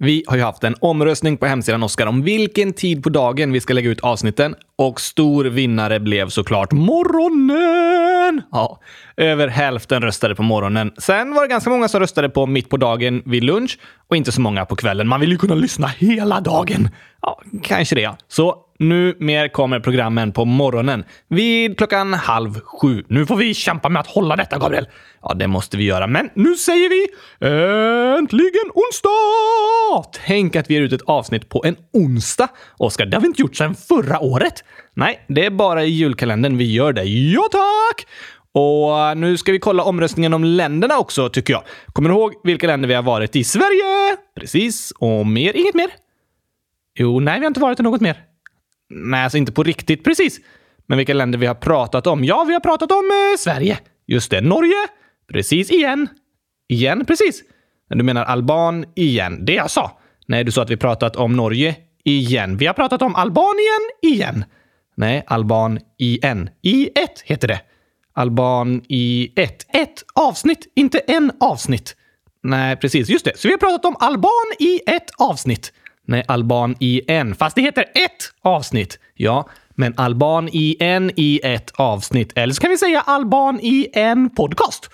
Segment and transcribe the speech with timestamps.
[0.00, 3.60] Vi har ju haft en omröstning på hemsidan Oskar om vilken tid på dagen vi
[3.60, 8.42] ska lägga ut avsnitten och stor vinnare blev såklart morgonen!
[8.52, 8.80] Ja,
[9.16, 10.92] över hälften röstade på morgonen.
[10.98, 14.32] Sen var det ganska många som röstade på mitt på dagen vid lunch och inte
[14.32, 15.08] så många på kvällen.
[15.08, 16.88] Man vill ju kunna lyssna hela dagen.
[17.22, 18.16] Ja, kanske det.
[18.28, 23.04] Så nu mer kommer programmen på morgonen vid klockan halv sju.
[23.08, 24.88] Nu får vi kämpa med att hålla detta, Gabriel.
[25.22, 26.06] Ja, det måste vi göra.
[26.06, 27.06] Men nu säger vi
[28.18, 30.20] äntligen onsdag!
[30.26, 32.48] Tänk att vi ger ut ett avsnitt på en onsdag.
[32.76, 34.64] Oskar, det har vi inte gjort sedan förra året.
[34.94, 37.04] Nej, det är bara i julkalendern vi gör det.
[37.04, 38.06] Ja, tack!
[38.52, 41.62] Och nu ska vi kolla omröstningen om länderna också, tycker jag.
[41.92, 43.44] Kommer du ihåg vilka länder vi har varit i?
[43.44, 44.16] Sverige!
[44.40, 44.92] Precis.
[44.98, 45.56] Och mer?
[45.56, 45.88] Inget mer?
[46.98, 48.27] Jo, nej, vi har inte varit i något mer.
[48.90, 50.40] Nej, alltså inte på riktigt precis.
[50.86, 52.24] Men vilka länder vi har pratat om?
[52.24, 53.78] Ja, vi har pratat om eh, Sverige.
[54.06, 54.40] Just det.
[54.40, 54.88] Norge?
[55.32, 56.08] Precis igen.
[56.68, 57.42] Igen, precis.
[57.88, 59.44] Du menar Alban igen.
[59.44, 60.00] Det jag sa.
[60.26, 62.56] Nej, du sa att vi pratat om Norge igen.
[62.56, 64.44] Vi har pratat om Albanien igen.
[64.94, 66.50] Nej, Alban igen.
[66.62, 67.60] I ett heter det.
[68.12, 69.66] Alban i ett.
[69.76, 71.96] Ett avsnitt, inte en avsnitt.
[72.42, 73.08] Nej, precis.
[73.08, 73.38] Just det.
[73.38, 75.72] Så vi har pratat om Alban i ett avsnitt.
[76.08, 77.34] Nej, Alban i en.
[77.34, 78.98] Fast det heter ett avsnitt.
[79.14, 82.32] Ja, men Alban i en i ett avsnitt.
[82.34, 84.90] Eller så kan vi säga Alban i en podcast.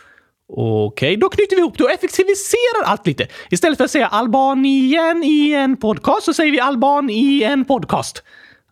[0.49, 3.27] Okej, okay, då knyter vi ihop det och effektiviserar allt lite.
[3.51, 8.23] Istället för att säga Albanien i en podcast så säger vi Alban i en podcast.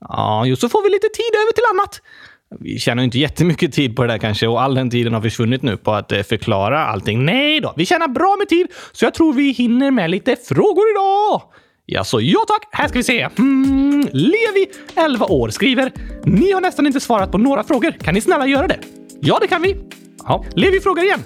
[0.00, 2.00] Ja, just så får vi lite tid över till annat.
[2.60, 5.62] Vi tjänar inte jättemycket tid på det där kanske och all den tiden har försvunnit
[5.62, 7.24] nu på att eh, förklara allting.
[7.24, 10.84] Nej då, vi tjänar bra med tid så jag tror vi hinner med lite frågor
[10.90, 11.42] idag.
[11.92, 12.68] Ja, så ja tack.
[12.70, 13.28] Här ska vi se.
[13.38, 15.92] Mm, Levi, 11 år, skriver
[16.24, 17.90] “Ni har nästan inte svarat på några frågor.
[17.90, 18.78] Kan ni snälla göra det?”
[19.20, 19.76] Ja, det kan vi.
[20.24, 20.44] Ja.
[20.54, 21.20] Levi frågar igen.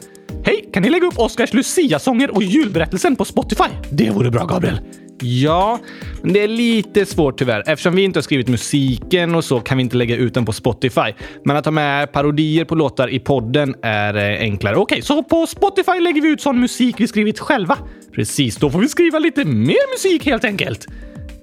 [0.44, 3.64] Hej, kan ni lägga upp Oscars Lucia-sånger och julberättelsen på Spotify?
[3.90, 4.80] Det vore bra, Gabriel.
[5.20, 5.80] Ja,
[6.22, 7.62] men det är lite svårt tyvärr.
[7.66, 10.52] Eftersom vi inte har skrivit musiken och så kan vi inte lägga ut den på
[10.52, 11.12] Spotify.
[11.44, 14.76] Men att ha med parodier på låtar i podden är eh, enklare.
[14.76, 17.78] Okej, så på Spotify lägger vi ut sån musik vi skrivit själva.
[18.12, 20.86] Precis, då får vi skriva lite mer musik helt enkelt.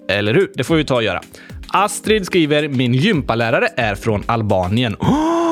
[0.09, 0.52] Eller hur?
[0.56, 1.22] Det får vi ta och göra.
[1.68, 4.96] Astrid skriver “Min gympalärare är från Albanien”.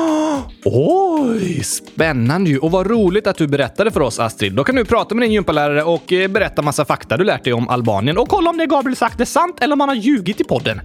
[0.64, 2.58] Oj, spännande ju!
[2.58, 4.52] Och vad roligt att du berättade för oss, Astrid.
[4.52, 7.52] Då kan du prata med din gympalärare och eh, berätta massa fakta du lärt dig
[7.52, 10.40] om Albanien och kolla om det Gabriel sagt är sant eller om han har ljugit
[10.40, 10.80] i podden.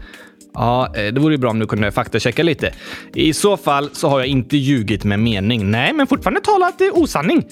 [0.53, 2.73] Ja, eh, det vore ju bra om du kunde faktachecka lite.
[3.13, 5.71] I så fall så har jag inte ljugit med mening.
[5.71, 7.45] Nej, men fortfarande talat eh, osanning.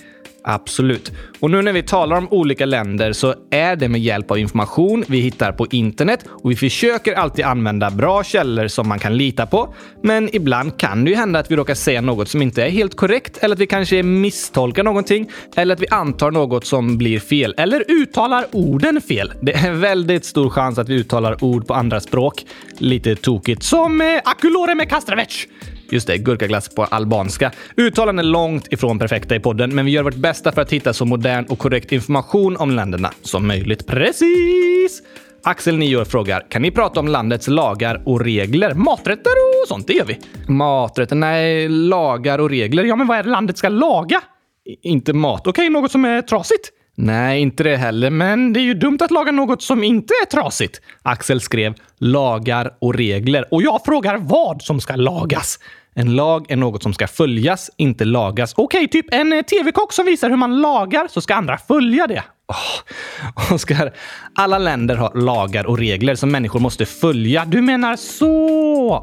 [0.48, 1.12] Absolut.
[1.40, 5.04] Och nu när vi talar om olika länder så är det med hjälp av information
[5.08, 9.46] vi hittar på internet och vi försöker alltid använda bra källor som man kan lita
[9.46, 9.74] på.
[10.04, 12.96] Men ibland kan det ju hända att vi råkar säga något som inte är helt
[12.96, 17.54] korrekt eller att vi kanske misstolkar någonting eller att vi antar något som blir fel
[17.58, 19.34] eller uttalar orden fel.
[19.42, 22.46] Det är väldigt stor chans att vi uttalar ord på andra språk
[22.78, 25.48] lite tokigt som eh, akulore med kastravec.
[25.90, 27.52] Just det, gurkaglass på albanska.
[27.78, 30.94] Uttalen är långt ifrån perfekta i podden, men vi gör vårt bästa för att hitta
[30.94, 33.88] så modern och korrekt information om länderna som möjligt.
[33.88, 35.02] Precis!
[35.44, 38.74] Axel, 9 år, frågar kan ni prata om landets lagar och regler?
[38.74, 39.32] Maträtter
[39.62, 40.20] och sånt, det gör vi.
[40.48, 41.16] Maträtter?
[41.16, 42.84] Nej, lagar och regler.
[42.84, 44.22] Ja, men vad är det landet ska laga?
[44.66, 45.48] I inte mat.
[45.48, 46.72] Okej, okay, något som är trasigt?
[46.98, 50.26] Nej, inte det heller, men det är ju dumt att laga något som inte är
[50.26, 50.82] trasigt.
[51.02, 55.60] Axel skrev lagar och regler och jag frågar vad som ska lagas.
[55.98, 58.54] En lag är något som ska följas, inte lagas.
[58.56, 62.08] Okej, okay, typ en eh, tv-kock som visar hur man lagar så ska andra följa
[62.08, 62.24] det.
[62.48, 63.94] Oh, Oskar,
[64.36, 67.46] alla länder har lagar och regler som människor måste följa.
[67.46, 68.38] Du menar så?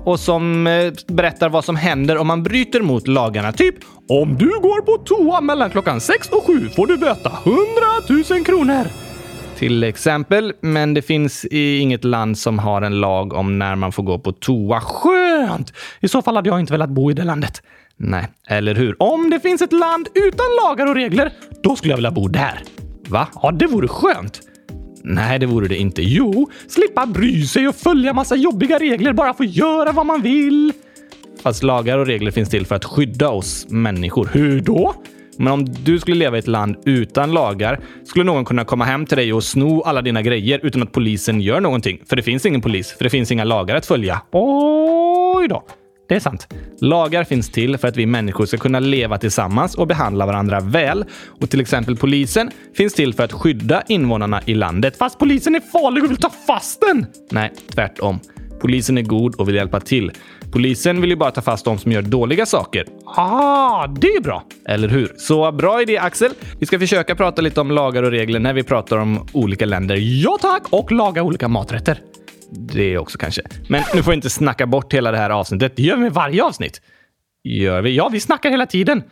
[0.05, 3.53] Och som eh, berättar vad som händer om man bryter mot lagarna.
[3.53, 3.75] Typ,
[4.09, 7.61] om du går på toa mellan klockan 6 och 7 får du böta 100
[8.31, 9.12] 000 kronor.
[9.63, 14.03] Till exempel, men det finns inget land som har en lag om när man får
[14.03, 14.81] gå på toa.
[14.81, 15.73] Skönt!
[16.01, 17.63] I så fall hade jag inte velat bo i det landet.
[17.97, 19.03] Nej, eller hur?
[19.03, 22.63] Om det finns ett land utan lagar och regler, då skulle jag vilja bo där.
[23.09, 23.29] Va?
[23.43, 24.41] Ja, det vore skönt.
[25.05, 26.03] Nej, det vore det inte.
[26.03, 30.73] Jo, slippa bry sig och följa massa jobbiga regler, bara få göra vad man vill.
[31.43, 34.31] Fast lagar och regler finns till för att skydda oss människor.
[34.33, 34.95] Hur då?
[35.39, 39.07] Men om du skulle leva i ett land utan lagar skulle någon kunna komma hem
[39.07, 42.01] till dig och sno alla dina grejer utan att polisen gör någonting.
[42.07, 44.23] För det finns ingen polis, för det finns inga lagar att följa.
[44.33, 45.65] Oj då!
[46.09, 46.49] Det är sant.
[46.81, 51.05] Lagar finns till för att vi människor ska kunna leva tillsammans och behandla varandra väl.
[51.41, 54.97] Och till exempel polisen finns till för att skydda invånarna i landet.
[54.97, 57.07] Fast polisen är farlig och vill ta fast den!
[57.31, 58.21] Nej, tvärtom.
[58.61, 60.13] Polisen är god och vill hjälpa till.
[60.53, 62.87] Polisen vill ju bara ta fast de som gör dåliga saker.
[63.05, 64.45] Ah, det är bra!
[64.69, 65.13] Eller hur?
[65.17, 66.33] Så bra idé, Axel.
[66.61, 69.97] Vi ska försöka prata lite om lagar och regler när vi pratar om olika länder.
[70.01, 70.63] Ja tack!
[70.71, 71.99] Och laga olika maträtter.
[72.51, 73.43] Det också kanske.
[73.69, 75.77] Men nu får vi inte snacka bort hela det här avsnittet.
[75.77, 76.81] Det gör vi med varje avsnitt.
[77.45, 77.97] Gör vi?
[77.97, 79.03] Ja, vi snackar hela tiden.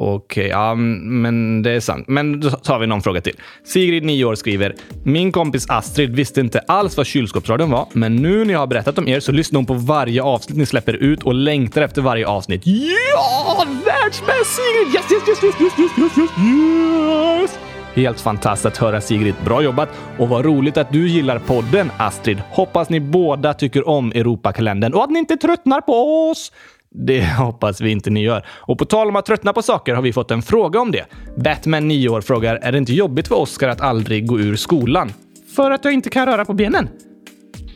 [0.00, 2.04] Okej, okay, ja, men det är sant.
[2.08, 3.36] Men då tar vi någon fråga till.
[3.64, 4.74] Sigrid, 9 år, skriver
[5.04, 8.98] “Min kompis Astrid visste inte alls vad kylskåpsradion var, men nu när jag har berättat
[8.98, 12.26] om er så lyssnar hon på varje avsnitt ni släpper ut och längtar efter varje
[12.26, 12.62] avsnitt.
[12.64, 13.64] Ja!
[13.86, 14.94] Världsbäst Sigrid!
[14.94, 17.58] Yes, yes, yes, yes, yes, yes, yes, yes!
[17.94, 19.34] Helt fantastiskt att höra Sigrid.
[19.44, 19.88] Bra jobbat!
[20.18, 22.42] Och vad roligt att du gillar podden, Astrid.
[22.50, 26.52] Hoppas ni båda tycker om Europakalendern och att ni inte tröttnar på oss.
[26.90, 28.46] Det hoppas vi inte ni gör.
[28.48, 31.04] Och på tal om att tröttna på saker har vi fått en fråga om det.
[31.36, 35.12] Batman, 9 år, frågar är det inte jobbigt för Oscar att aldrig gå ur skolan?
[35.56, 36.88] För att jag inte kan röra på benen?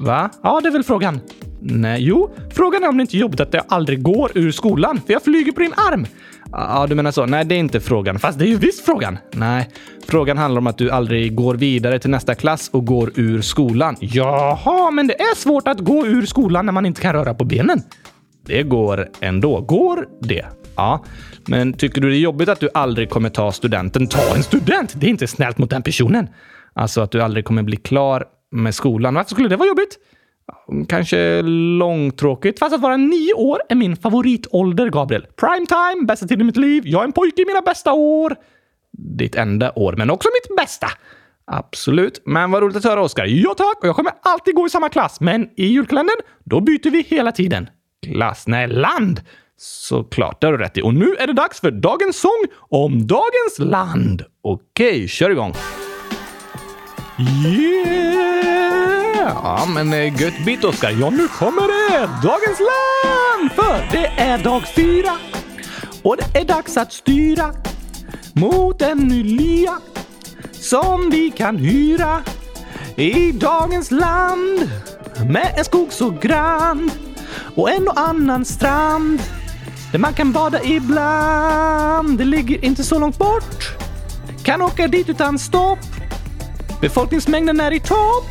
[0.00, 0.30] Va?
[0.42, 1.20] Ja, det är väl frågan.
[1.60, 5.00] Nej, jo, frågan är om det inte är jobbigt att jag aldrig går ur skolan,
[5.06, 6.06] för jag flyger på din arm.
[6.52, 7.26] Ja, du menar så?
[7.26, 8.18] Nej, det är inte frågan.
[8.18, 9.18] Fast det är ju visst frågan.
[9.32, 9.70] Nej,
[10.06, 13.96] frågan handlar om att du aldrig går vidare till nästa klass och går ur skolan.
[14.00, 17.44] Jaha, men det är svårt att gå ur skolan när man inte kan röra på
[17.44, 17.82] benen.
[18.44, 19.60] Det går ändå.
[19.60, 20.46] Går det?
[20.76, 21.04] Ja.
[21.46, 24.06] Men tycker du det är jobbigt att du aldrig kommer ta studenten?
[24.06, 25.00] Ta en student!
[25.00, 26.28] Det är inte snällt mot den personen.
[26.74, 29.14] Alltså att du aldrig kommer bli klar med skolan.
[29.14, 29.98] Varför skulle det vara jobbigt?
[30.88, 31.42] Kanske
[31.78, 35.26] långtråkigt, fast att vara nio år är min favoritålder, Gabriel.
[35.36, 36.82] Prime time, bästa tiden i mitt liv.
[36.86, 38.36] Jag är en pojke i mina bästa år.
[38.92, 40.86] Ditt enda år, men också mitt bästa.
[41.44, 42.22] Absolut.
[42.24, 43.24] Men vad roligt att höra, Oskar.
[43.24, 43.78] Ja tack!
[43.80, 45.20] Och jag kommer alltid gå i samma klass.
[45.20, 47.68] Men i julkalendern, då byter vi hela tiden.
[48.02, 48.46] Klass?
[48.46, 49.20] Nej, land!
[49.58, 50.82] Såklart, det har du rätt i.
[50.82, 54.24] Och nu är det dags för dagens sång om dagens land.
[54.42, 55.54] Okej, kör igång.
[57.46, 58.12] Yeah!
[59.16, 60.90] Ja, men eh, gött bit, Oskar.
[60.90, 61.98] Ja, nu kommer det!
[62.22, 63.52] Dagens land!
[63.52, 65.12] För det är dag fyra
[66.02, 67.54] och det är dags att styra
[68.32, 69.78] mot en ny lya
[70.52, 72.22] som vi kan hyra
[72.96, 74.70] i dagens land
[75.30, 76.90] med en skog så grann
[77.54, 79.22] och en och annan strand
[79.92, 82.18] där man kan bada ibland.
[82.18, 83.76] Det ligger inte så långt bort.
[84.42, 85.78] Kan åka dit utan stopp.
[86.80, 88.28] Befolkningsmängden är i topp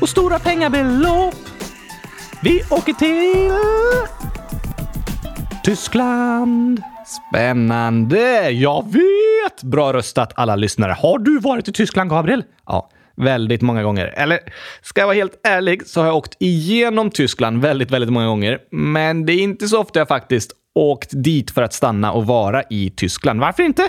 [0.00, 1.34] och stora pengabelopp.
[2.42, 3.52] Vi åker till
[5.64, 6.82] Tyskland.
[7.06, 8.50] Spännande!
[8.50, 9.62] Jag vet!
[9.62, 10.92] Bra röstat alla lyssnare.
[10.92, 12.44] Har du varit i Tyskland, Gabriel?
[12.66, 14.06] Ja väldigt många gånger.
[14.16, 14.38] Eller
[14.82, 18.58] ska jag vara helt ärlig så har jag åkt igenom Tyskland väldigt, väldigt många gånger.
[18.70, 22.62] Men det är inte så ofta jag faktiskt åkt dit för att stanna och vara
[22.70, 23.40] i Tyskland.
[23.40, 23.88] Varför inte?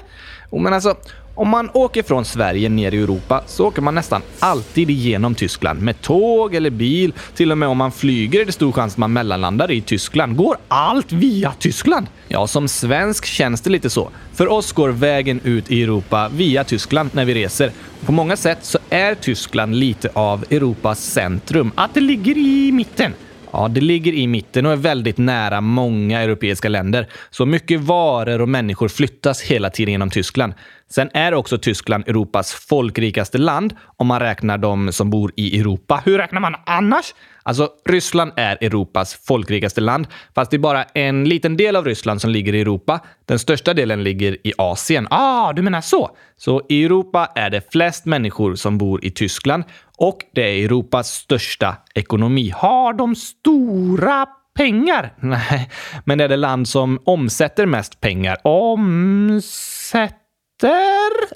[0.51, 0.95] Men alltså,
[1.35, 5.81] om man åker från Sverige ner i Europa så åker man nästan alltid igenom Tyskland
[5.81, 7.13] med tåg eller bil.
[7.35, 10.35] Till och med om man flyger är det stor chans att man mellanlandar i Tyskland.
[10.35, 12.07] Går allt via Tyskland?
[12.27, 14.09] Ja, som svensk känns det lite så.
[14.33, 17.71] För oss går vägen ut i Europa via Tyskland när vi reser.
[18.05, 21.71] På många sätt så är Tyskland lite av Europas centrum.
[21.75, 23.13] Att det ligger i mitten.
[23.51, 27.07] Ja, det ligger i mitten och är väldigt nära många europeiska länder.
[27.29, 30.53] Så mycket varor och människor flyttas hela tiden genom Tyskland.
[30.89, 36.01] Sen är också Tyskland Europas folkrikaste land om man räknar de som bor i Europa.
[36.05, 37.13] Hur räknar man annars?
[37.43, 42.21] Alltså, Ryssland är Europas folkrikaste land, fast det är bara en liten del av Ryssland
[42.21, 42.99] som ligger i Europa.
[43.25, 45.07] Den största delen ligger i Asien.
[45.09, 46.09] Ah, du menar så?
[46.37, 49.63] Så i Europa är det flest människor som bor i Tyskland
[49.97, 52.53] och det är Europas största ekonomi.
[52.55, 55.13] Har de stora pengar?
[55.19, 55.69] Nej,
[56.05, 58.37] men det är det land som omsätter mest pengar.
[58.43, 60.11] Omsätter?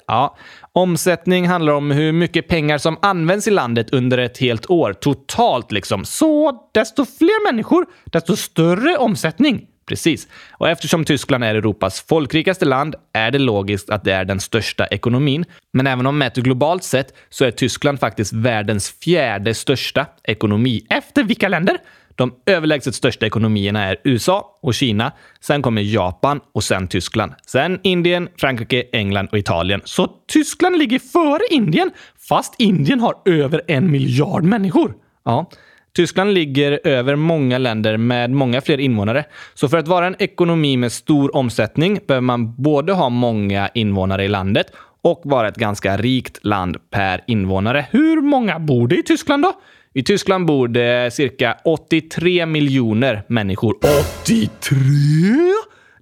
[0.06, 0.36] Ja,
[0.76, 4.92] omsättning handlar om hur mycket pengar som används i landet under ett helt år.
[4.92, 6.04] Totalt liksom.
[6.04, 9.66] Så desto fler människor, desto större omsättning.
[9.86, 10.28] Precis.
[10.50, 14.86] Och eftersom Tyskland är Europas folkrikaste land är det logiskt att det är den största
[14.86, 15.44] ekonomin.
[15.72, 20.86] Men även om mätt globalt sett så är Tyskland faktiskt världens fjärde största ekonomi.
[20.90, 21.78] Efter vilka länder?
[22.16, 25.12] De överlägset största ekonomierna är USA och Kina.
[25.40, 27.32] Sen kommer Japan och sen Tyskland.
[27.46, 29.80] Sen Indien, Frankrike, England och Italien.
[29.84, 31.90] Så Tyskland ligger före Indien,
[32.28, 34.94] fast Indien har över en miljard människor.
[35.24, 35.50] Ja,
[35.96, 39.24] Tyskland ligger över många länder med många fler invånare.
[39.54, 44.24] Så för att vara en ekonomi med stor omsättning behöver man både ha många invånare
[44.24, 44.66] i landet
[45.02, 47.86] och vara ett ganska rikt land per invånare.
[47.90, 49.52] Hur många bor det i Tyskland då?
[49.96, 53.76] I Tyskland bor det cirka 83 miljoner människor.
[54.22, 54.76] 83?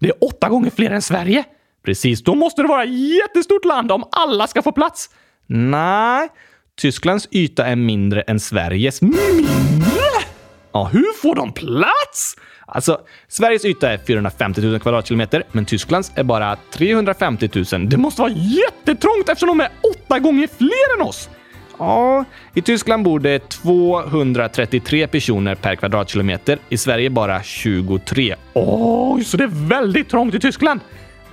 [0.00, 1.44] Det är åtta gånger fler än Sverige.
[1.84, 5.10] Precis, då måste det vara ett jättestort land om alla ska få plats.
[5.46, 6.28] Nej,
[6.80, 9.02] Tysklands yta är mindre än Sveriges.
[9.02, 10.24] Mindre?
[10.72, 12.36] Ja, hur får de plats?
[12.66, 17.88] Alltså, Sveriges yta är 450 000 kvadratkilometer, men Tysklands är bara 350 000.
[17.88, 21.28] Det måste vara jättetrångt eftersom de är åtta gånger fler än oss!
[21.78, 26.58] Ja, i Tyskland bor det 233 personer per kvadratkilometer.
[26.68, 28.34] I Sverige bara 23.
[28.54, 30.80] Oj, så det är väldigt trångt i Tyskland!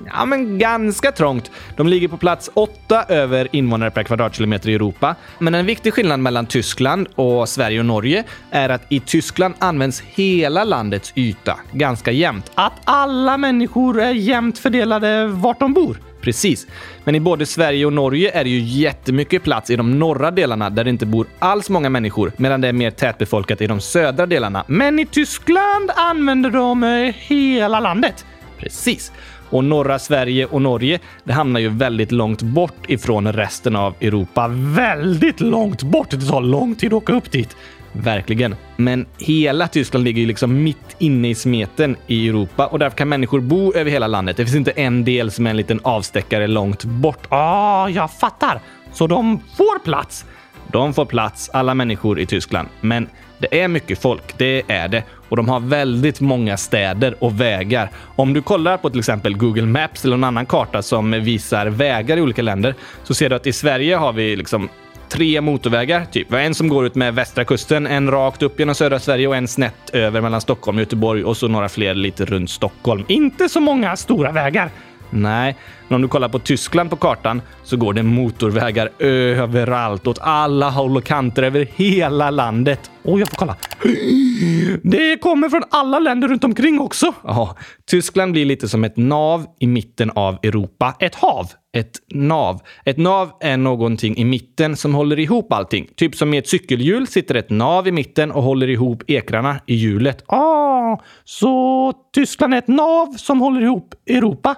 [0.06, 1.52] Ja, men ganska trångt.
[1.78, 5.16] De ligger på plats 8 över invånare per kvadratkilometer i Europa.
[5.40, 10.02] Men en viktig skillnad mellan Tyskland och Sverige och Norge är att i Tyskland används
[10.02, 12.52] hela landets yta ganska jämnt.
[12.56, 16.11] Att alla människor är jämnt fördelade vart de bor.
[16.22, 16.68] Precis.
[17.04, 20.70] Men i både Sverige och Norge är det ju jättemycket plats i de norra delarna
[20.70, 24.26] där det inte bor alls många människor, medan det är mer tätbefolkat i de södra
[24.26, 24.64] delarna.
[24.68, 28.26] Men i Tyskland använder de eh, hela landet.
[28.58, 29.12] Precis.
[29.50, 34.48] Och norra Sverige och Norge, det hamnar ju väldigt långt bort ifrån resten av Europa.
[34.52, 36.10] Väldigt långt bort!
[36.10, 37.58] Det tar lång tid att åka upp dit.
[37.94, 38.56] Verkligen.
[38.78, 43.10] Men hela Tyskland ligger ju liksom mitt inne i smeten i Europa och därför kan
[43.10, 44.38] människor bo över hela landet.
[44.38, 47.28] Det finns inte en del som är en liten avstäckare långt bort.
[47.30, 48.60] Ah, jag fattar!
[48.94, 50.26] Så de får plats?
[50.72, 52.68] De får plats, alla människor i Tyskland.
[52.82, 53.08] Men
[53.40, 55.04] det är mycket folk, det är det.
[55.30, 57.90] Och de har väldigt många städer och vägar.
[58.16, 62.18] Om du kollar på till exempel Google Maps eller någon annan karta som visar vägar
[62.18, 64.70] i olika länder så ser du att i Sverige har vi liksom
[65.12, 66.06] tre motorvägar.
[66.06, 66.32] Typ.
[66.32, 69.28] Vi har en som går ut med västra kusten, en rakt upp genom södra Sverige
[69.28, 73.06] och en snett över mellan Stockholm och Göteborg och så några fler lite runt Stockholm.
[73.08, 74.72] Inte så många stora vägar.
[75.12, 75.56] Nej,
[75.88, 80.70] men om du kollar på Tyskland på kartan så går det motorvägar överallt åt alla
[80.70, 82.92] håll och kanter över hela landet.
[83.04, 83.56] Och jag får kolla.
[84.84, 87.14] Det kommer från alla länder runt omkring också.
[87.24, 90.96] Ja, Tyskland blir lite som ett nav i mitten av Europa.
[91.00, 91.48] Ett hav.
[91.74, 92.60] Ett nav.
[92.86, 95.88] Ett nav är någonting i mitten som håller ihop allting.
[95.96, 99.76] Typ som i ett cykelhjul sitter ett nav i mitten och håller ihop ekrarna i
[99.76, 100.24] hjulet.
[100.28, 104.56] Ah, så Tyskland är ett nav som håller ihop Europa?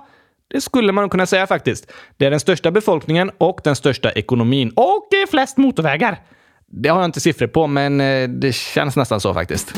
[0.53, 1.91] Det skulle man kunna säga faktiskt.
[2.17, 4.72] Det är den största befolkningen och den största ekonomin.
[4.75, 6.19] Och det är flest motorvägar.
[6.67, 9.74] Det har jag inte siffror på, men eh, det känns nästan så faktiskt.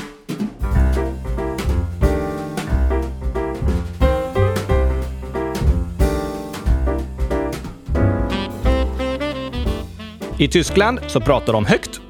[10.38, 12.02] I Tyskland så pratar de högt.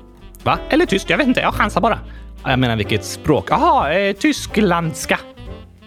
[0.44, 0.60] Va?
[0.70, 1.10] Eller tyst?
[1.10, 1.42] Jag vet inte.
[1.42, 2.00] Jag chansar bara.
[2.46, 3.48] Jag menar vilket språk?
[3.50, 5.20] Jaha, eh, tysklandska.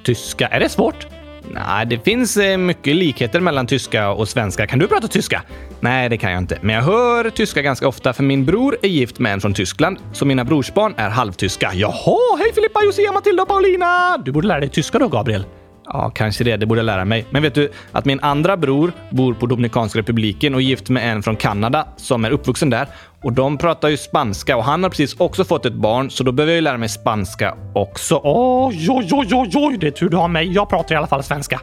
[0.04, 0.46] Tyska.
[0.46, 1.17] Är det svårt?
[1.54, 4.66] Nej, det finns eh, mycket likheter mellan tyska och svenska.
[4.66, 5.42] Kan du prata tyska?
[5.80, 6.58] Nej, det kan jag inte.
[6.60, 9.98] Men jag hör tyska ganska ofta för min bror är gift med en från Tyskland,
[10.12, 11.70] så mina brorsbarn är halvtyska.
[11.74, 14.18] Jaha, hej Filippa, Josia, Matilda och Paulina!
[14.18, 15.44] Du borde lära dig tyska då, Gabriel.
[15.92, 16.56] Ja, kanske det.
[16.56, 17.26] Det borde jag lära mig.
[17.30, 21.12] Men vet du att min andra bror bor på Dominikanska republiken och är gift med
[21.12, 22.88] en från Kanada som är uppvuxen där.
[23.22, 26.32] Och de pratar ju spanska och han har precis också fått ett barn, så då
[26.32, 28.20] behöver jag ju lära mig spanska också.
[28.24, 30.52] Oj, oj, oj, oj, oj, det är tur du har mig.
[30.52, 31.60] Jag pratar i alla fall svenska.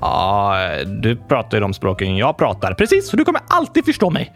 [0.00, 0.56] Ja,
[0.86, 2.74] du pratar ju de språken jag pratar.
[2.74, 4.32] Precis, så du kommer alltid förstå mig.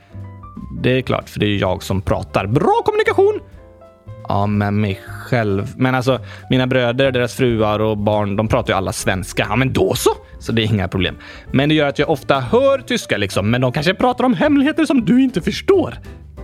[0.82, 2.46] Det är klart, för det är jag som pratar.
[2.46, 3.40] Bra kommunikation!
[4.30, 5.66] Ja, med mig själv.
[5.76, 6.20] Men alltså,
[6.50, 9.46] mina bröder, deras fruar och barn, de pratar ju alla svenska.
[9.48, 10.10] Ja, men då så!
[10.40, 11.16] Så det är inga problem.
[11.52, 14.84] Men det gör att jag ofta hör tyska liksom, men de kanske pratar om hemligheter
[14.84, 15.94] som du inte förstår.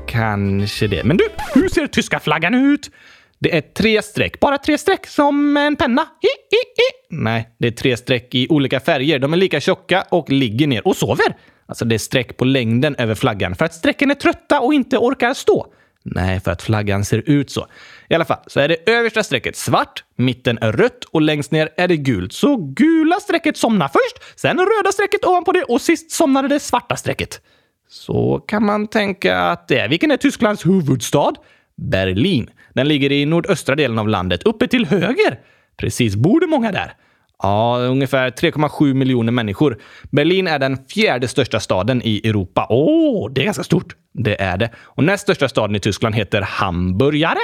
[0.09, 1.05] Kanske det.
[1.05, 1.25] Men du,
[1.55, 2.91] hur ser tyska flaggan ut?
[3.39, 4.41] Det är tre streck.
[4.41, 5.07] Bara tre streck?
[5.07, 6.03] Som en penna?
[6.03, 7.17] Hi, hi, hi.
[7.23, 9.19] Nej, det är tre streck i olika färger.
[9.19, 11.37] De är lika tjocka och ligger ner och sover.
[11.67, 14.99] Alltså, det är streck på längden över flaggan för att strecken är trötta och inte
[14.99, 15.67] orkar stå.
[16.15, 17.67] Nej, för att flaggan ser ut så.
[18.09, 21.69] I alla fall så är det översta strecket svart, mitten är rött och längst ner
[21.77, 22.33] är det gult.
[22.33, 26.97] Så gula strecket somnar först, sen röda strecket ovanpå det och sist somnade det svarta
[26.97, 27.41] strecket.
[27.89, 29.89] Så kan man tänka att det är.
[29.89, 31.35] Vilken är Tysklands huvudstad?
[31.77, 32.51] Berlin.
[32.75, 35.41] Den ligger i nordöstra delen av landet, uppe till höger.
[35.77, 36.95] Precis, bor det många där?
[37.43, 39.79] Ja, ungefär 3,7 miljoner människor.
[40.11, 42.67] Berlin är den fjärde största staden i Europa.
[42.71, 43.97] Åh, oh, det är ganska stort.
[44.13, 44.71] Det är det.
[44.77, 47.41] Och näst största staden i Tyskland heter Hamburgare.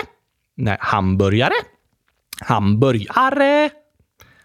[0.56, 1.54] Nej, Hamburgare.
[2.40, 3.70] Hamburgare.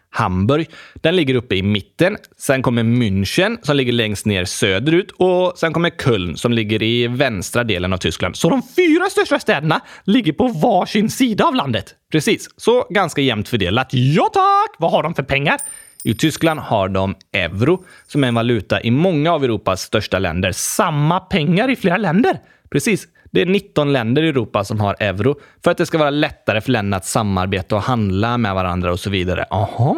[0.09, 0.69] Hamburg.
[0.93, 2.17] Den ligger uppe i mitten.
[2.37, 7.07] Sen kommer München som ligger längst ner söderut och sen kommer Köln som ligger i
[7.07, 8.35] vänstra delen av Tyskland.
[8.35, 11.95] Så de fyra största städerna ligger på varsin sida av landet.
[12.11, 13.87] Precis, så ganska jämnt fördelat.
[13.91, 14.75] Ja tack!
[14.79, 15.57] Vad har de för pengar?
[16.03, 20.51] I Tyskland har de euro som är en valuta i många av Europas största länder.
[20.51, 22.39] Samma pengar i flera länder.
[22.69, 23.07] Precis.
[23.31, 26.61] Det är 19 länder i Europa som har euro för att det ska vara lättare
[26.61, 29.45] för länderna att samarbeta och handla med varandra och så vidare.
[29.49, 29.95] Aha!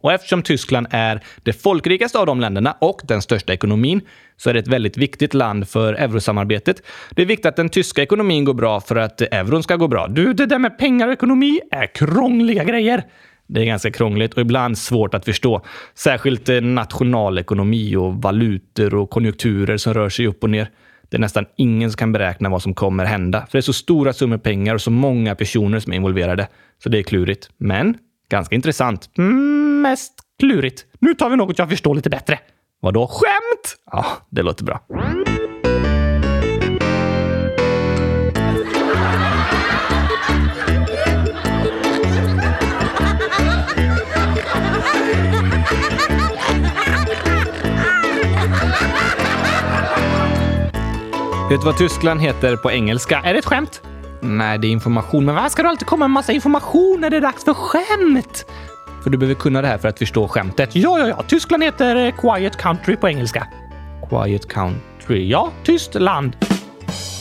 [0.00, 4.00] Och eftersom Tyskland är det folkrikaste av de länderna och den största ekonomin
[4.36, 6.82] så är det ett väldigt viktigt land för eurosamarbetet.
[7.10, 10.08] Det är viktigt att den tyska ekonomin går bra för att euron ska gå bra.
[10.08, 13.04] Du, det där med pengar och ekonomi är krångliga grejer.
[13.46, 15.62] Det är ganska krångligt och ibland svårt att förstå.
[15.94, 20.70] Särskilt eh, nationalekonomi och valutor och konjunkturer som rör sig upp och ner.
[21.10, 23.40] Det är nästan ingen som kan beräkna vad som kommer hända.
[23.40, 26.48] För det är så stora summor pengar och så många personer som är involverade.
[26.82, 27.50] Så det är klurigt.
[27.56, 27.96] Men
[28.30, 29.10] ganska intressant.
[29.18, 30.86] Mm, mest klurigt.
[30.98, 32.38] Nu tar vi något jag förstår lite bättre.
[32.80, 33.06] Vadå?
[33.06, 33.76] Skämt?
[33.92, 34.80] Ja, det låter bra.
[51.50, 53.20] Vet du vad Tyskland heter på engelska?
[53.24, 53.82] Är det ett skämt?
[54.20, 55.24] Nej, det är information.
[55.24, 58.46] Men varför ska du alltid komma med massa information när det är dags för skämt?
[59.02, 60.76] För du behöver kunna det här för att förstå skämtet.
[60.76, 61.22] Ja, ja, ja.
[61.22, 63.46] Tyskland heter eh, Quiet Country på engelska.
[64.10, 65.28] Quiet Country?
[65.28, 66.36] Ja, tyst land.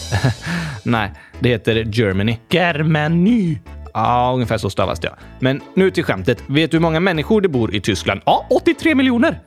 [0.84, 2.38] Nej, det heter Germany.
[2.50, 3.57] Germany.
[3.93, 5.13] Ja, ungefär så stavas det.
[5.39, 6.43] Men nu till skämtet.
[6.48, 8.22] Vet du hur många människor det bor i Tyskland?
[8.25, 9.39] Ja, 83 miljoner.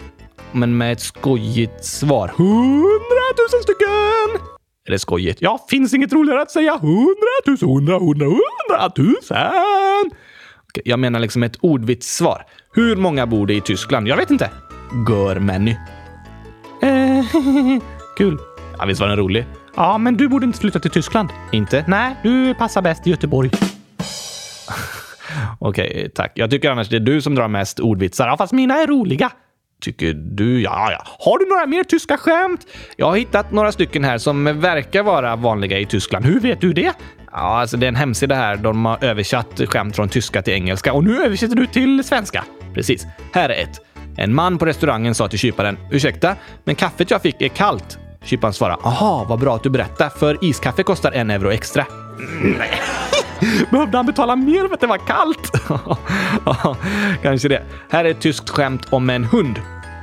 [0.52, 2.32] Men med ett skojigt svar.
[2.36, 2.88] 100
[3.52, 4.59] 000 stycken!
[4.90, 5.42] Är det skojigt?
[5.42, 7.14] Ja, finns inget roligare att säga 100
[7.46, 9.14] 000, 100, 100, 100 000!
[10.68, 12.42] Okej, jag menar liksom ett ordvitssvar.
[12.72, 14.08] Hur många bor det i Tyskland?
[14.08, 14.50] Jag vet inte.
[15.08, 15.76] Görmänny.
[16.82, 17.24] Eh,
[18.16, 18.38] kul.
[18.78, 19.46] Ja, visst var den rolig?
[19.76, 21.28] Ja, men du borde inte flytta till Tyskland.
[21.52, 21.84] Inte?
[21.88, 23.50] Nej, du passar bäst i Göteborg.
[25.58, 26.32] Okej, tack.
[26.34, 28.28] Jag tycker annars det är du som drar mest ordvitsar.
[28.28, 29.30] Ja, fast mina är roliga.
[29.80, 30.62] Tycker du?
[30.62, 31.02] Ja, ja.
[31.18, 32.66] Har du några mer tyska skämt?
[32.96, 36.24] Jag har hittat några stycken här som verkar vara vanliga i Tyskland.
[36.24, 36.92] Hur vet du det?
[37.32, 38.56] Ja, alltså det är en hemsida här.
[38.56, 42.44] De har översatt skämt från tyska till engelska och nu översätter du till svenska.
[42.74, 43.06] Precis.
[43.32, 43.80] Här är ett.
[44.16, 47.98] En man på restaurangen sa till kyparen “Ursäkta, men kaffet jag fick är kallt”.
[48.24, 51.86] Kyparen svarade “Aha, vad bra att du berättar, för iskaffe kostar en euro extra”.
[53.70, 55.52] Behövde han betala mer för att det var kallt?
[56.44, 56.76] ja,
[57.22, 57.62] kanske det.
[57.90, 59.60] Här är ett tyskt skämt om en hund.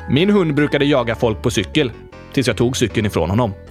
[0.10, 1.92] Min hund brukade jaga folk på cykel
[2.34, 3.54] tills jag tog cykeln ifrån honom.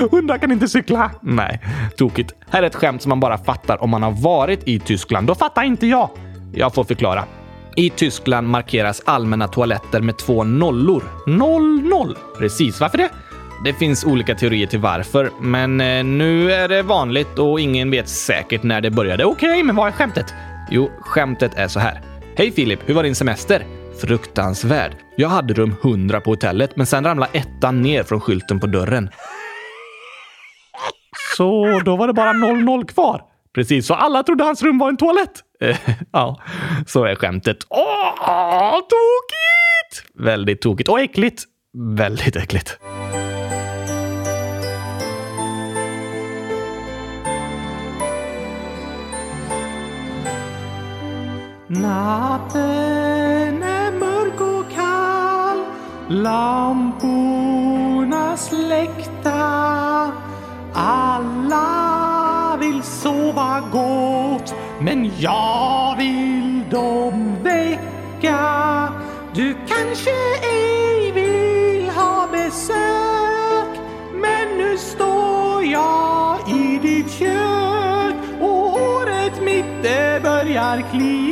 [0.00, 1.10] Oh, hundar kan inte cykla.
[1.20, 1.60] Nej,
[1.96, 2.32] tokigt.
[2.50, 5.26] Här är ett skämt som man bara fattar om man har varit i Tyskland.
[5.26, 6.10] Då fattar inte jag.
[6.52, 7.24] Jag får förklara.
[7.76, 11.04] I Tyskland markeras allmänna toaletter med två nollor.
[11.26, 12.16] Noll, noll.
[12.38, 13.08] Precis, varför det?
[13.64, 18.08] Det finns olika teorier till varför, men eh, nu är det vanligt och ingen vet
[18.08, 19.24] säkert när det började.
[19.24, 20.34] Okej, okay, men vad är skämtet?
[20.70, 22.00] Jo, skämtet är så här.
[22.36, 23.66] Hej Filip, hur var din semester?
[24.00, 24.96] Fruktansvärd.
[25.16, 29.10] Jag hade rum 100 på hotellet, men sen ramlade ettan ner från skylten på dörren.
[31.36, 33.22] Så då var det bara 00 kvar?
[33.54, 35.42] Precis, så alla trodde hans rum var en toalett?
[36.12, 36.42] ja,
[36.86, 37.56] så är skämtet.
[37.68, 40.14] Åh, tokigt!
[40.14, 41.42] Väldigt tokigt och äckligt.
[41.96, 42.78] Väldigt äckligt.
[51.70, 55.64] Natten är mörk och kall.
[56.08, 57.56] Lamporna
[58.36, 60.12] släckta
[60.74, 68.92] Alla vill sova gott Men jag vill dem väcka.
[69.34, 70.10] Du kanske
[70.42, 73.78] ej vill ha besök
[74.14, 78.14] Men nu står jag i ditt kök.
[78.40, 81.27] Och håret mitt det börjar klia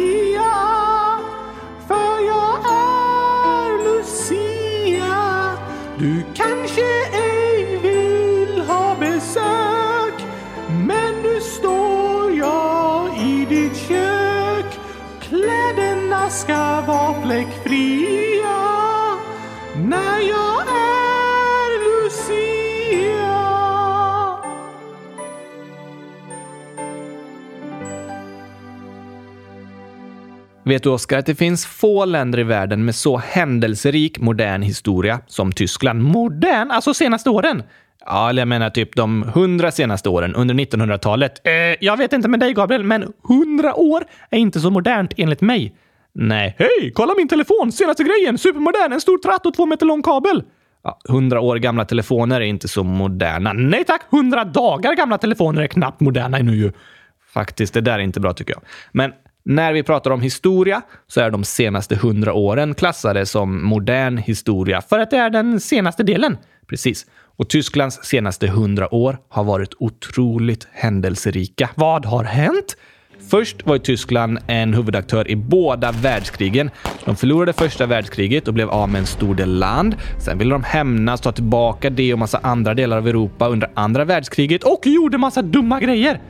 [30.68, 35.20] Vet du, Oskar, att det finns få länder i världen med så händelserik modern historia
[35.26, 36.02] som Tyskland.
[36.02, 36.70] Modern?
[36.70, 37.62] Alltså senaste åren?
[38.06, 41.46] Ja, eller jag menar typ de hundra senaste åren under 1900-talet.
[41.46, 45.40] Eh, jag vet inte med dig, Gabriel, men hundra år är inte så modernt enligt
[45.40, 45.74] mig.
[46.14, 46.56] Nej.
[46.58, 46.92] Hej!
[46.94, 47.72] Kolla min telefon!
[47.72, 48.38] Senaste grejen!
[48.38, 48.92] Supermodern!
[48.92, 50.42] En stor tratt och två meter lång kabel!
[50.84, 53.52] Ja, år gamla telefoner är inte så moderna.
[53.52, 54.02] Nej tack!
[54.10, 56.72] Hundra dagar gamla telefoner är knappt moderna ännu ju.
[57.34, 58.62] Faktiskt, det där är inte bra tycker jag.
[58.92, 59.12] Men
[59.46, 64.80] när vi pratar om historia så är de senaste hundra åren klassade som modern historia
[64.80, 66.38] för att det är den senaste delen.
[66.68, 67.06] Precis.
[67.36, 71.70] Och Tysklands senaste hundra år har varit otroligt händelserika.
[71.74, 72.76] Vad har hänt?
[73.30, 76.70] Först var Tyskland en huvudaktör i båda världskrigen.
[77.04, 79.96] De förlorade första världskriget och blev av med en stor del land.
[80.24, 84.04] Sen ville de hämnas, ta tillbaka det och massa andra delar av Europa under andra
[84.04, 86.20] världskriget och gjorde massa dumma grejer.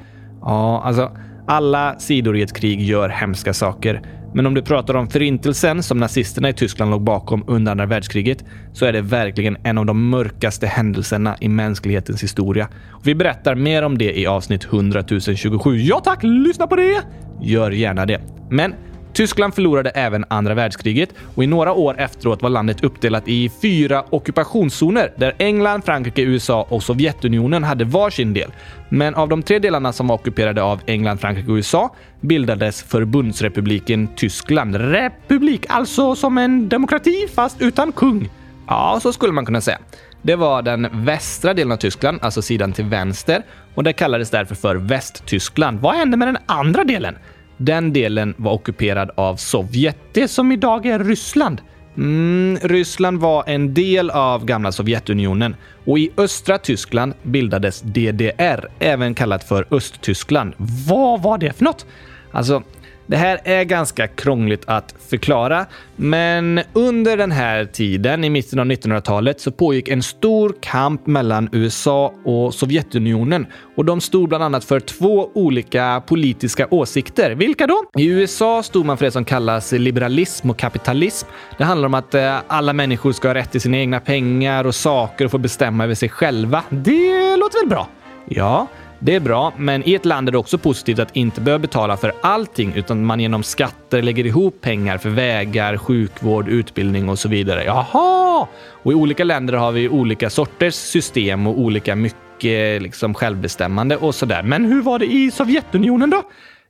[0.40, 1.10] Ja, alltså
[1.46, 4.02] alla sidor i ett krig gör hemska saker.
[4.34, 8.44] Men om du pratar om förintelsen som nazisterna i Tyskland låg bakom under andra världskriget
[8.72, 12.68] så är det verkligen en av de mörkaste händelserna i mänsklighetens historia.
[12.90, 15.04] Och vi berättar mer om det i avsnitt 100
[15.36, 15.76] 027.
[15.76, 17.02] Ja tack, lyssna på det!
[17.40, 18.20] Gör gärna det.
[18.50, 18.74] Men
[19.16, 24.04] Tyskland förlorade även andra världskriget och i några år efteråt var landet uppdelat i fyra
[24.10, 28.52] ockupationszoner där England, Frankrike, USA och Sovjetunionen hade varsin del.
[28.88, 34.08] Men av de tre delarna som var ockuperade av England, Frankrike och USA bildades Förbundsrepubliken
[34.16, 34.76] Tyskland.
[34.76, 38.30] Republik, alltså som en demokrati fast utan kung.
[38.68, 39.78] Ja, så skulle man kunna säga.
[40.22, 43.42] Det var den västra delen av Tyskland, alltså sidan till vänster,
[43.74, 45.80] och det kallades därför för Västtyskland.
[45.80, 47.16] Vad hände med den andra delen?
[47.56, 51.60] Den delen var ockuperad av Sovjet, det som idag är Ryssland.
[51.96, 59.14] Mm, Ryssland var en del av gamla Sovjetunionen och i östra Tyskland bildades DDR, även
[59.14, 60.54] kallat för Östtyskland.
[60.88, 61.86] Vad var det för något?
[62.30, 62.62] Alltså,
[63.06, 65.66] det här är ganska krångligt att förklara,
[65.96, 71.48] men under den här tiden, i mitten av 1900-talet, så pågick en stor kamp mellan
[71.52, 77.30] USA och Sovjetunionen och de stod bland annat för två olika politiska åsikter.
[77.30, 77.84] Vilka då?
[77.98, 81.28] I USA stod man för det som kallas liberalism och kapitalism.
[81.58, 84.74] Det handlar om att eh, alla människor ska ha rätt till sina egna pengar och
[84.74, 86.62] saker och få bestämma över sig själva.
[86.70, 87.88] Det låter väl bra?
[88.28, 88.66] Ja,
[88.98, 91.96] det är bra, men i ett land är det också positivt att inte behöva betala
[91.96, 97.28] för allting utan man genom skatter lägger ihop pengar för vägar, sjukvård, utbildning och så
[97.28, 97.64] vidare.
[97.64, 98.46] Jaha!
[98.82, 104.14] Och i olika länder har vi olika sorters system och olika mycket liksom självbestämmande och
[104.14, 104.42] sådär.
[104.42, 106.22] Men hur var det i Sovjetunionen då?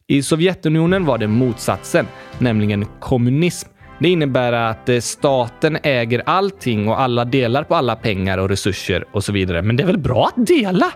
[0.06, 2.06] I Sovjetunionen var det motsatsen,
[2.38, 3.68] nämligen kommunism.
[3.98, 9.04] Det innebär att eh, staten äger allting och alla delar på alla pengar och resurser
[9.12, 9.62] och så vidare.
[9.62, 10.92] Men det är väl bra att dela?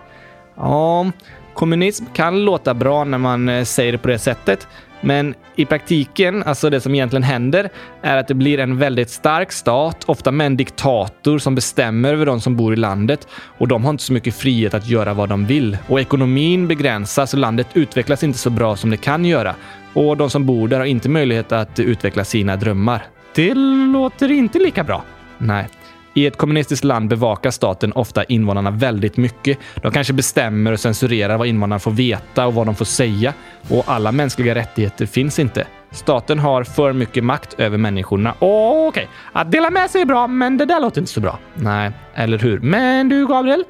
[0.55, 1.11] Ja,
[1.53, 4.67] kommunism kan låta bra när man eh, säger det på det sättet.
[5.01, 7.69] Men i praktiken, alltså det som egentligen händer,
[8.01, 12.25] är att det blir en väldigt stark stat, ofta med en diktator som bestämmer över
[12.25, 15.29] de som bor i landet och de har inte så mycket frihet att göra vad
[15.29, 15.77] de vill.
[15.87, 19.55] Och ekonomin begränsas och landet utvecklas inte så bra som det kan göra.
[19.93, 23.03] Och de som bor där har inte möjlighet att utveckla sina drömmar.
[23.35, 23.53] Det
[23.93, 25.03] låter inte lika bra.
[25.37, 25.67] Nej.
[26.13, 29.57] I ett kommunistiskt land bevakar staten ofta invånarna väldigt mycket.
[29.81, 33.33] De kanske bestämmer och censurerar vad invånarna får veta och vad de får säga.
[33.69, 35.67] Och alla mänskliga rättigheter finns inte.
[35.91, 38.33] Staten har för mycket makt över människorna.
[38.39, 39.05] Okej, okay.
[39.33, 41.39] att dela med sig är bra, men det där låter inte så bra.
[41.55, 42.59] Nej, eller hur?
[42.59, 43.63] Men du, Gabriel?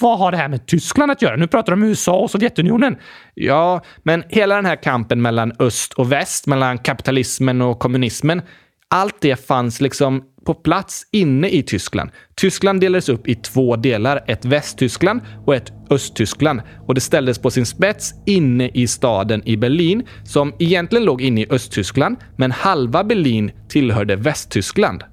[0.00, 1.36] Vad har det här med Tyskland att göra?
[1.36, 2.96] Nu pratar du om USA och Sovjetunionen.
[3.34, 8.42] Ja, men hela den här kampen mellan öst och väst, mellan kapitalismen och kommunismen,
[8.90, 12.10] allt det fanns liksom på plats inne i Tyskland.
[12.34, 16.60] Tyskland delades upp i två delar, ett Västtyskland och ett Östtyskland.
[16.86, 21.40] Och det ställdes på sin spets inne i staden i Berlin, som egentligen låg inne
[21.40, 25.04] i Östtyskland, men halva Berlin tillhörde Västtyskland.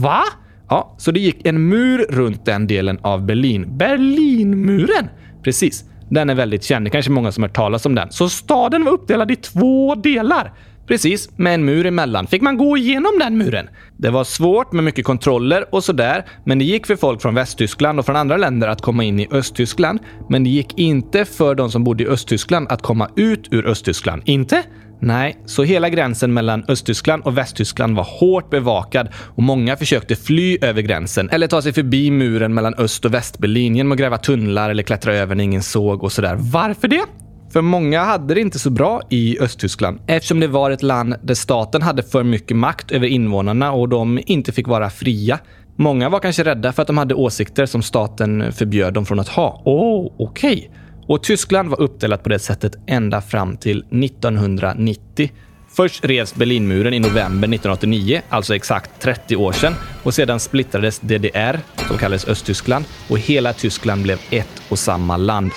[0.00, 0.22] Va?
[0.68, 3.78] Ja, så det gick en mur runt den delen av Berlin.
[3.78, 5.08] Berlinmuren!
[5.42, 5.84] Precis.
[6.10, 6.84] Den är väldigt känd.
[6.86, 8.10] Det är kanske många som har hört talas om den.
[8.10, 10.52] Så staden var uppdelad i två delar.
[10.88, 12.26] Precis, med en mur emellan.
[12.26, 13.68] Fick man gå igenom den muren?
[13.96, 17.98] Det var svårt med mycket kontroller och sådär, men det gick för folk från Västtyskland
[17.98, 20.00] och från andra länder att komma in i Östtyskland.
[20.28, 24.22] Men det gick inte för de som bodde i Östtyskland att komma ut ur Östtyskland.
[24.24, 24.62] Inte?
[25.00, 30.58] Nej, så hela gränsen mellan Östtyskland och Västtyskland var hårt bevakad och många försökte fly
[30.60, 34.70] över gränsen eller ta sig förbi muren mellan Öst och Västberlin genom att gräva tunnlar
[34.70, 36.36] eller klättra över när ingen såg och sådär.
[36.38, 37.04] Varför det?
[37.50, 41.34] För många hade det inte så bra i Östtyskland eftersom det var ett land där
[41.34, 45.38] staten hade för mycket makt över invånarna och de inte fick vara fria.
[45.76, 49.28] Många var kanske rädda för att de hade åsikter som staten förbjöd dem från att
[49.28, 49.62] ha.
[49.64, 50.56] Åh, oh, okej.
[50.56, 50.68] Okay.
[51.06, 55.30] Och Tyskland var uppdelat på det sättet ända fram till 1990.
[55.70, 59.74] Först revs Berlinmuren i november 1989, alltså exakt 30 år sedan.
[60.02, 65.50] Och sedan splittrades DDR, som kallades Östtyskland, och hela Tyskland blev ett och samma land.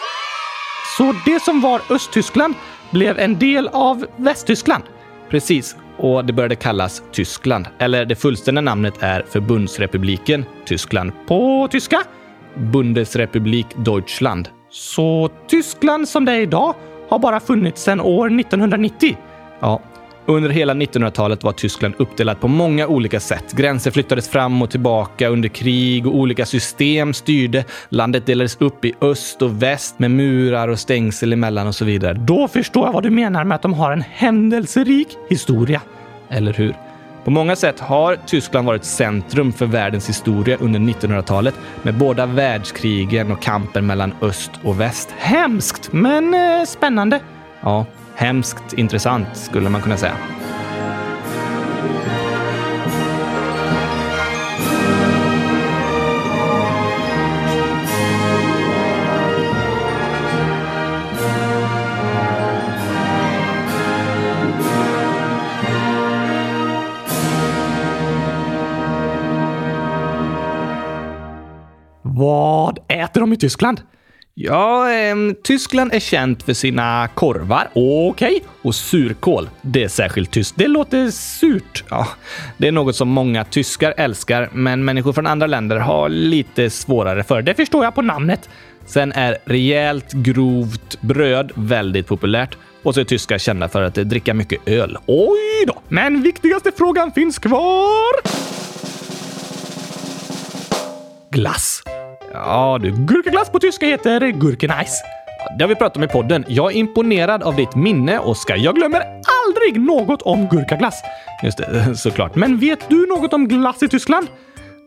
[0.97, 2.56] Så det som var Östtyskland
[2.91, 4.84] blev en del av Västtyskland?
[5.30, 7.67] Precis, och det började kallas Tyskland.
[7.77, 11.12] Eller det fullständiga namnet är Förbundsrepubliken Tyskland.
[11.27, 12.01] På tyska?
[12.56, 14.49] Bundesrepublik Deutschland.
[14.69, 16.75] Så Tyskland som det är idag
[17.10, 19.17] har bara funnits sedan år 1990?
[19.60, 19.82] Ja,
[20.26, 23.54] under hela 1900-talet var Tyskland uppdelat på många olika sätt.
[23.54, 27.66] Gränser flyttades fram och tillbaka under krig och olika system styrde.
[27.90, 32.14] Landet delades upp i öst och väst med murar och stängsel emellan och så vidare.
[32.14, 35.82] Då förstår jag vad du menar med att de har en händelserik historia.
[36.30, 36.76] Eller hur?
[37.24, 43.32] På många sätt har Tyskland varit centrum för världens historia under 1900-talet med båda världskrigen
[43.32, 45.10] och kampen mellan öst och väst.
[45.18, 47.20] Hemskt, men eh, spännande.
[47.62, 50.17] Ja, hemskt intressant skulle man kunna säga.
[72.02, 73.82] Vad äter de i Tyskland?
[74.34, 77.67] Ja, eh, Tyskland är känt för sina korvar.
[77.74, 78.36] Okej.
[78.36, 78.39] Okay.
[78.62, 79.50] Och surkål.
[79.62, 80.56] Det är särskilt tyskt.
[80.58, 81.84] Det låter surt.
[81.89, 82.08] Ja,
[82.58, 87.24] det är något som många tyskar älskar, men människor från andra länder har lite svårare
[87.24, 87.41] för.
[87.41, 88.50] Det förstår jag på namnet.
[88.86, 94.34] Sen är rejält grovt bröd väldigt populärt och så är tyskar kända för att dricka
[94.34, 94.98] mycket öl.
[95.06, 95.82] Oj då!
[95.88, 98.22] Men viktigaste frågan finns kvar.
[101.30, 101.84] Glass.
[102.34, 105.02] Ja du, gurkaglass på tyska heter gurkeneis.
[105.58, 106.46] Det har vi pratat om i podden.
[106.48, 108.56] Jag är imponerad av ditt minne, Oskar.
[108.56, 109.02] Jag glömmer
[109.48, 111.02] aldrig något om gurkaglass.
[111.44, 112.36] Just det, såklart.
[112.36, 114.28] Men vet du något om glass i Tyskland?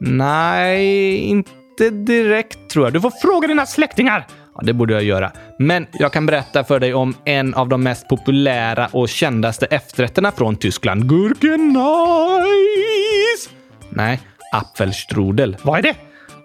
[0.00, 2.92] Nej, inte direkt tror jag.
[2.92, 4.26] Du får fråga dina släktingar.
[4.54, 5.33] Ja, det borde jag göra.
[5.59, 10.33] Men jag kan berätta för dig om en av de mest populära och kändaste efterrätterna
[10.33, 11.09] från Tyskland.
[11.09, 11.88] Gurkenais!
[13.90, 14.20] Nej,
[14.52, 15.57] Apfelstrudel.
[15.62, 15.94] Vad är det?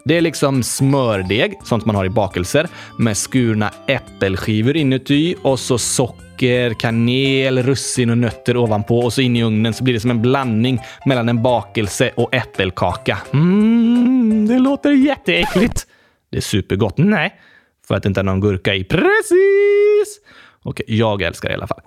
[0.04, 5.78] Det är liksom smördeg, sånt man har i bakelser, med skurna äppelskivor inuti och så
[5.78, 10.12] socker, kanel, russin och nötter ovanpå och så in i ugnen så blir det som
[10.12, 13.18] en blandning mellan en bakelse och äppelkaka.
[13.34, 15.88] Mm, det låter jätteäckligt.
[16.32, 16.98] Det är supergott.
[16.98, 17.40] Nej.
[17.88, 18.84] För att det inte är någon gurka i.
[18.84, 20.20] Precis!
[20.64, 21.82] Okej, jag älskar det i alla fall.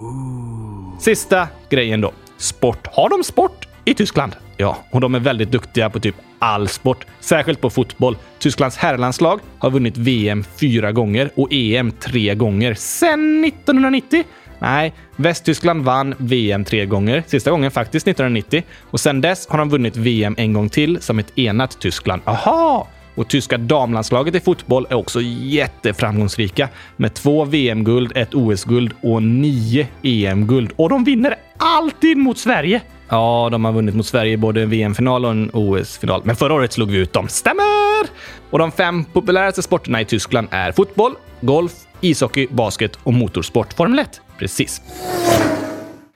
[1.01, 2.13] Sista grejen då.
[2.39, 2.87] Sport.
[2.87, 4.37] Har de sport i Tyskland?
[4.57, 8.17] Ja, och de är väldigt duktiga på typ all sport, särskilt på fotboll.
[8.39, 14.25] Tysklands herrlandslag har vunnit VM fyra gånger och EM tre gånger sen 1990.
[14.59, 18.63] Nej, Västtyskland vann VM tre gånger, sista gången faktiskt 1990.
[18.91, 22.23] Och sen dess har de vunnit VM en gång till som ett enat Tyskland.
[22.25, 22.89] Aha!
[23.15, 29.87] Och tyska damlandslaget i fotboll är också jätteframgångsrika med två VM-guld, ett OS-guld och nio
[30.03, 30.73] EM-guld.
[30.77, 32.81] Och de vinner alltid mot Sverige.
[33.13, 36.23] Ja, de har vunnit mot Sverige både en VM-final och en OS-final.
[36.25, 37.29] Men förra året slog vi ut dem.
[37.29, 38.09] Stämmer!
[38.51, 43.73] Och de fem populäraste sporterna i Tyskland är fotboll, golf, ishockey, basket och motorsport.
[43.73, 44.21] Formel 1.
[44.39, 44.81] Precis.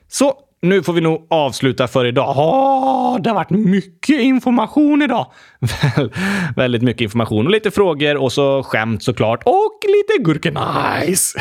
[0.09, 2.37] Så nu får vi nog avsluta för idag.
[2.39, 5.27] Oh, det har varit mycket information idag.
[5.97, 6.13] Väl,
[6.57, 9.43] väldigt mycket information och lite frågor och så skämt såklart.
[9.45, 11.35] Och lite gurkenajs.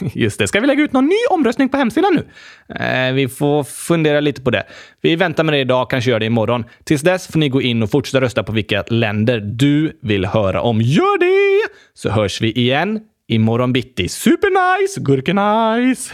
[0.14, 0.48] Just det.
[0.48, 2.26] Ska vi lägga ut någon ny omröstning på hemsidan nu?
[2.74, 4.62] Eh, vi får fundera lite på det.
[5.00, 6.64] Vi väntar med det idag, kanske gör det imorgon.
[6.84, 10.62] Tills dess får ni gå in och fortsätta rösta på vilka länder du vill höra
[10.62, 10.80] om.
[10.80, 11.68] Gör det!
[11.94, 14.08] Så hörs vi igen imorgon bitti.
[14.08, 15.00] Supernice!
[15.00, 16.12] Gurkenajs!